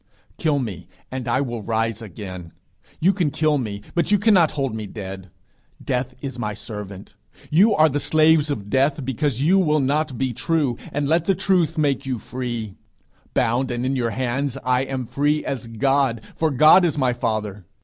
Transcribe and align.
Kill 0.39 0.57
me, 0.57 0.87
and 1.11 1.27
I 1.27 1.41
will 1.41 1.61
rise 1.61 2.01
again. 2.01 2.53
You 2.99 3.13
can 3.13 3.29
kill 3.29 3.59
me, 3.59 3.83
but 3.93 4.09
you 4.09 4.17
cannot 4.17 4.53
hold 4.53 4.73
me 4.73 4.87
dead. 4.87 5.29
Death 5.79 6.15
is 6.21 6.39
my 6.39 6.55
servant; 6.55 7.15
you 7.51 7.75
are 7.75 7.87
the 7.87 7.99
slaves 7.99 8.49
of 8.49 8.67
Death 8.67 9.05
because 9.05 9.43
you 9.43 9.59
will 9.59 9.79
not 9.79 10.17
be 10.17 10.33
true, 10.33 10.75
and 10.91 11.07
let 11.07 11.25
the 11.25 11.35
truth 11.35 11.77
make 11.77 12.03
you 12.07 12.17
free. 12.17 12.77
Bound, 13.35 13.69
and 13.69 13.85
in 13.85 13.95
your 13.95 14.09
hands, 14.09 14.57
I 14.63 14.85
am 14.85 15.05
free 15.05 15.45
as 15.45 15.67
God, 15.67 16.21
for 16.35 16.49
God 16.49 16.83
is 16.83 16.97
my 16.97 17.13
father. 17.13 17.67